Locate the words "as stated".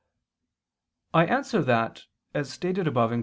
2.33-2.87